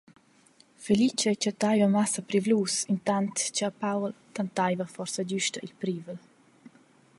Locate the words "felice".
0.85-1.35